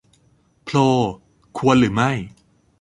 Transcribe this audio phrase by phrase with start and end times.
[0.63, 0.77] โพล
[1.57, 2.11] ควรหรือไม่